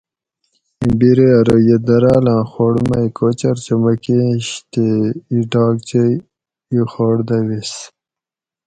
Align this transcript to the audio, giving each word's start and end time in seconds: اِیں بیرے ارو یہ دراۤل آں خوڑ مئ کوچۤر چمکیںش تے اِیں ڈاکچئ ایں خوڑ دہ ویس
اِیں 0.79 0.93
بیرے 0.99 1.27
ارو 1.37 1.57
یہ 1.67 1.77
دراۤل 1.87 2.27
آں 2.35 2.43
خوڑ 2.51 2.73
مئ 2.89 3.07
کوچۤر 3.17 3.55
چمکیںش 3.65 4.47
تے 4.71 4.85
اِیں 5.29 5.45
ڈاکچئ 5.51 6.09
ایں 6.71 6.85
خوڑ 6.91 7.15
دہ 7.27 7.37
ویس 7.47 7.73